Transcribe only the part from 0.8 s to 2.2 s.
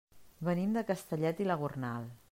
Castellet i la Gornal.